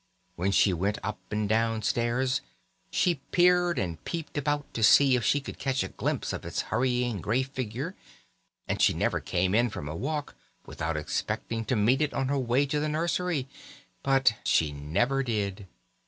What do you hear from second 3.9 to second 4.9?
peeped about to